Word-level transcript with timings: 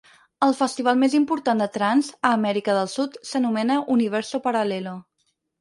El 0.45 0.53
festival 0.59 0.97
més 1.01 1.15
important 1.19 1.61
de 1.63 1.67
"trance" 1.75 2.17
a 2.29 2.33
Amèrica 2.39 2.79
del 2.79 2.91
Sud 2.97 3.23
s'anomena 3.33 3.79
Universo 3.97 4.45
Paralello. 4.49 4.97